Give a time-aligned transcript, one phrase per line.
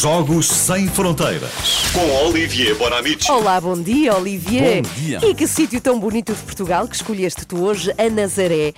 [0.00, 1.50] Jogos Sem Fronteiras.
[1.94, 3.30] Com Olivier Bonamici.
[3.30, 4.82] Olá, bom dia, Olivier.
[4.82, 5.20] Bom dia.
[5.22, 8.74] E que sítio tão bonito de Portugal que escolheste tu hoje, a Nazaré,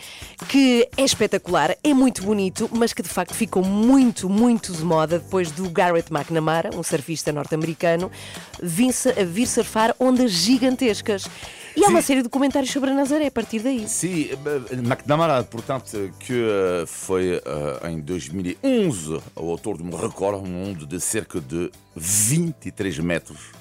[0.48, 5.18] que é espetacular, é muito bonito, mas que de facto ficou muito, muito de moda
[5.18, 8.12] depois do Garrett McNamara, um surfista norte-americano,
[8.62, 8.94] vir,
[9.26, 11.26] vir surfar ondas gigantescas.
[11.78, 13.88] E há uma série de documentários sobre a Nazaré a partir daí.
[13.88, 20.48] Sim, eh, McNamara, portanto, que eh, foi eh, em 2011 o autor de um recorde
[20.48, 23.52] mundo de cerca de 23 metros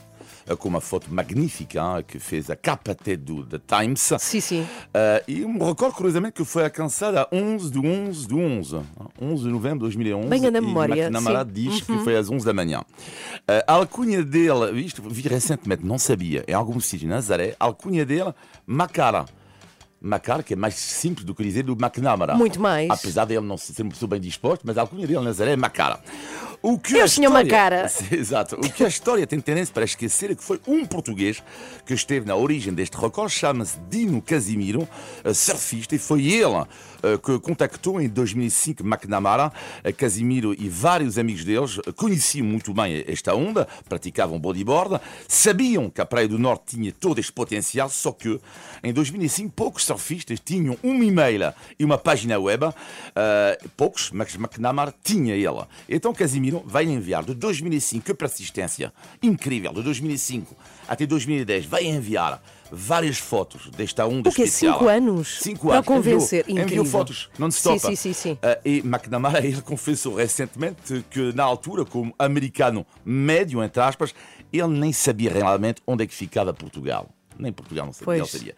[0.56, 4.14] com uma foto magnífica que fez a capa até do The Times.
[4.20, 4.62] Sim, sim.
[4.62, 8.80] Uh, e um recorde, curiosamente, que foi alcançado a 11 de 11 de 11.
[9.22, 10.28] 11 de novembro de 2011.
[10.28, 11.52] Bem na memória, McNamara sim.
[11.52, 12.80] diz que foi às 11 da manhã.
[12.80, 18.06] Uh, a alcunha dele, isto vi recentemente, não sabia, em algum sítio, Nazaré, a alcunha
[18.06, 18.34] dele,
[18.66, 19.26] Macara.
[20.00, 22.36] Macar, que é mais simples do que dizer do McNamara.
[22.36, 22.90] Muito mais.
[22.90, 26.00] Apesar dele não ser uma pessoa bem disposto, mas a alcunha dele, Nazaré, é Macara.
[26.62, 27.90] O que Eu a tinha uma cara.
[28.12, 28.56] Exato.
[28.56, 31.44] O que a história tem tendência para esquecer é que foi um português
[31.86, 34.88] que esteve na origem deste recorde, chama-se Dino Casimiro,
[35.24, 36.66] eh, surfista, e foi ele
[37.04, 39.52] eh, que contactou em 2005 McNamara.
[39.84, 46.02] Eh, Casimiro e vários amigos deles conheciam muito bem esta onda, praticavam bodyboard, sabiam que
[46.02, 48.40] a Praia do Norte tinha todo este potencial, só que
[48.84, 52.66] em 2005 poucos surfistas tinham um e-mail e uma página web,
[53.16, 55.66] eh, poucos, mas McNamara tinha ele.
[55.90, 60.56] Então Casimiro vai enviar de 2005, que persistência incrível, de 2005
[60.88, 64.44] até 2010, vai enviar várias fotos desta onda O quê?
[64.44, 64.74] especial.
[64.74, 65.40] Cinco anos?
[65.42, 65.88] Cinco Para anos.
[65.88, 66.42] convencer.
[66.48, 66.92] Enviou, enviou Incrível.
[67.00, 67.80] fotos non-stop.
[67.80, 68.32] Sim, sim, sim, sim.
[68.34, 74.14] Uh, e McNamara, ele confessou recentemente que, na altura, como americano médio, entre aspas,
[74.52, 77.10] ele nem sabia realmente onde é que ficava Portugal.
[77.40, 78.56] Nem Portugal não sabia, sabia.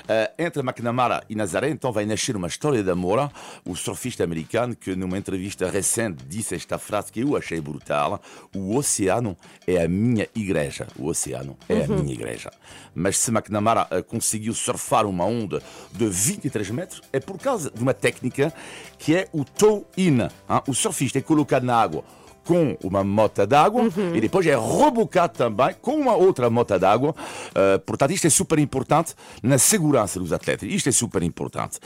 [0.00, 3.30] Uh, entre McNamara e Nazaré, então, vai nascer uma história de amor.
[3.64, 8.20] O surfista americano, que numa entrevista recente disse esta frase que eu achei brutal:
[8.54, 10.86] O oceano é a minha igreja.
[10.98, 12.50] O oceano é a minha igreja.
[12.94, 15.62] Mas se McNamara uh, conseguiu surfar uma onda
[15.92, 18.52] de 23 metros, é por causa de uma técnica
[18.98, 20.22] que é o toe-in.
[20.22, 20.28] hein?
[20.66, 22.04] O surfista é colocado na água
[22.44, 27.14] com uma mota d'água e depois é rebocado também com uma outra mota d'água.
[27.50, 30.68] Uh, portanto, isto é super importante na segurança dos atletas.
[30.70, 31.78] Isto é super importante.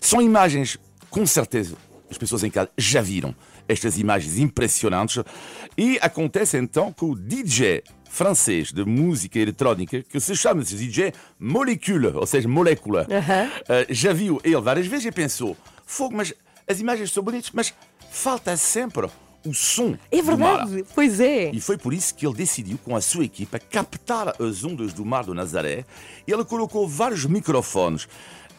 [0.00, 0.78] São imagens,
[1.10, 1.76] com certeza,
[2.10, 3.34] as pessoas em casa já viram
[3.68, 5.22] estas imagens impressionantes.
[5.76, 11.12] E acontece então que o DJ francês de música eletrónica, que se chama esse DJ
[11.38, 13.48] Molecule, ou seja, molécula, Aham.
[13.48, 16.32] uh, já viu ele várias vezes e pensou: fogo, mas
[16.68, 17.74] as imagens são bonitas, mas
[18.10, 19.08] falta sempre
[19.44, 19.96] o som.
[20.10, 21.50] É do mar." verdade, pois é.
[21.50, 25.04] E foi por isso que ele decidiu, com a sua equipa, captar as ondas do
[25.04, 25.84] Mar do Nazaré.
[26.26, 28.08] Ele colocou vários microfones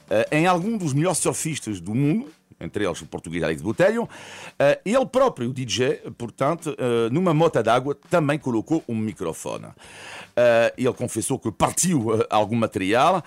[0.10, 2.28] eh, em algum dos melhores surfistas do mundo,
[2.60, 4.08] entre eles o português Alex Botelho.
[4.58, 9.68] Eh, ele próprio, o DJ, portanto, eh, numa mota d'água, também colocou um microfone.
[10.36, 13.24] Eh, ele confessou que partiu algum material,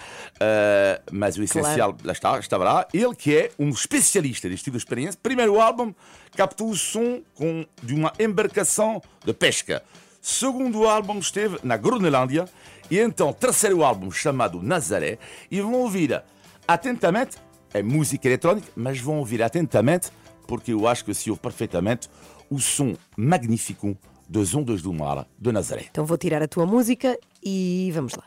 [1.13, 2.89] mas o essencial lá está, estava lá.
[2.93, 5.19] Ele que é um especialista deste tipo de experiência.
[5.23, 5.93] Primeiro álbum
[6.37, 9.83] captou o som com, de uma embarcação de pesca.
[10.21, 12.47] Segundo álbum esteve na Groenlândia.
[12.91, 15.19] E então, terceiro álbum chamado Nazaré.
[15.51, 16.23] E vão ouvir
[16.67, 17.39] atentamente,
[17.73, 20.11] é música eletrónica, mas vão ouvir atentamente,
[20.47, 22.09] porque eu acho que se ouve perfeitamente
[22.51, 23.97] o som magnífico
[24.29, 25.87] das ondas do mar de Nazaré.
[25.91, 28.25] Então vou tirar a tua música e vamos lá.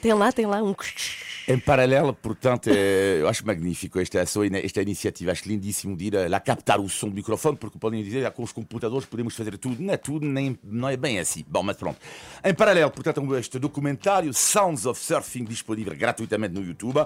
[0.00, 0.74] Tem lá, tem lá um.
[1.46, 6.38] Em paralelo, portanto, é, eu acho magnífico esta, esta, iniciativa, acho lindíssimo de ir lá
[6.38, 9.82] captar o som do microfone, porque podem dizer ah, com os computadores podemos fazer tudo.
[9.82, 11.44] Não é tudo, nem, não é bem assim.
[11.46, 11.98] Bom, mas pronto.
[12.42, 17.04] Em paralelo, portanto, este documentário Sounds of Surfing disponível gratuitamente no YouTube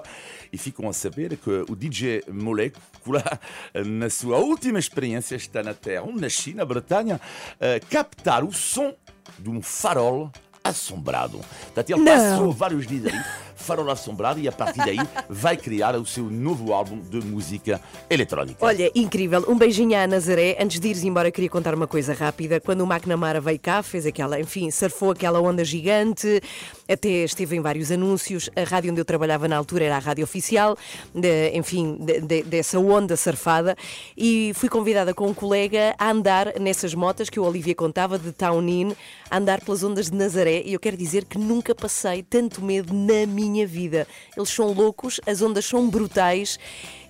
[0.53, 3.23] e ficam a saber que o DJ Molecula,
[3.85, 7.19] na sua última experiência, está na Terra, na China, Bretanha,
[7.59, 8.93] a captar o som
[9.39, 10.31] de um farol
[10.69, 11.39] assombrado.
[11.63, 12.05] Portanto, ele Não.
[12.13, 13.23] passou vários dias ali,
[13.55, 14.97] farol assombrado, e a partir daí
[15.29, 18.65] vai criar o seu novo álbum de música eletrónica.
[18.65, 19.43] Olha, incrível.
[19.47, 20.57] Um beijinho à Nazaré.
[20.59, 22.59] Antes de ires embora, queria contar uma coisa rápida.
[22.59, 26.41] Quando o McNamara veio cá, fez aquela, enfim, surfou aquela onda gigante,
[26.87, 28.49] até esteve em vários anúncios.
[28.55, 30.77] A rádio onde eu trabalhava na altura era a rádio oficial,
[31.13, 33.75] de- enfim, de- de- dessa onda surfada.
[34.17, 38.31] E fui convidada com um colega a andar nessas motas que o Olivia contava, de
[38.31, 38.95] Town In,
[39.29, 40.61] a andar pelas ondas de Nazaré.
[40.65, 44.07] E eu quero dizer que nunca passei tanto medo na minha minha vida.
[44.35, 46.59] Eles são loucos, as ondas são brutais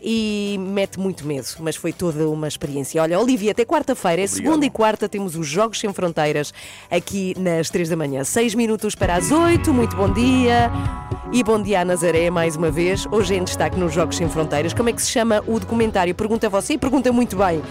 [0.01, 3.01] e mete muito medo, mas foi toda uma experiência.
[3.01, 6.53] Olha, Olivia, até quarta-feira, é segunda e quarta, temos os Jogos Sem Fronteiras
[6.91, 8.23] aqui nas três da manhã.
[8.23, 10.71] Seis minutos para as oito, muito bom dia.
[11.31, 13.07] E bom dia a Nazaré mais uma vez.
[13.11, 14.73] Hoje em destaque nos Jogos Sem Fronteiras.
[14.73, 16.13] Como é que se chama o documentário?
[16.13, 17.61] Pergunta você e pergunta muito bem.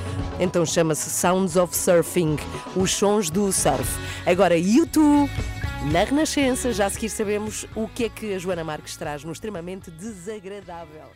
[0.41, 2.37] Então chama-se Sounds of Surfing
[2.77, 3.89] os sons do surf.
[4.27, 5.31] Agora, YouTube.
[5.93, 9.33] Na Renascença, já a seguir sabemos o que é que a Joana Marques traz no
[9.33, 11.11] extremamente desagradável.